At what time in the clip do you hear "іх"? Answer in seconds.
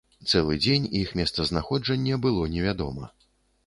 1.03-1.13